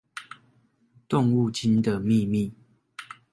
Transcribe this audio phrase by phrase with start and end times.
[1.07, 2.55] 動物精的祕密